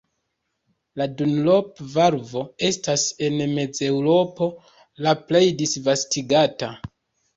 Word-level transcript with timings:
La 1.01 1.05
"Dunlop-valvo" 1.17 2.43
estas 2.71 3.03
en 3.27 3.37
Mezeŭropo 3.59 4.49
la 5.09 5.15
plej 5.29 5.43
disvastigata. 5.61 6.73